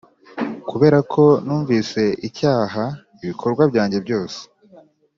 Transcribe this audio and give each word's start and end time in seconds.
kuberako 0.69 1.23
numvise 1.45 2.03
icyaha 2.27 2.83
ibikorwa 3.23 3.63
byanjye 3.71 3.97
byose,, 4.05 4.39